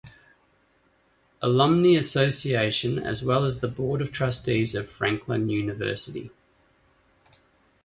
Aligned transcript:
Alumni 1.43 1.95
Association, 1.95 2.97
as 2.97 3.21
well 3.23 3.45
as 3.45 3.59
the 3.59 3.67
board 3.67 4.01
of 4.01 4.11
trustees 4.11 4.73
of 4.73 4.89
Franklin 4.89 5.47
University. 5.47 6.31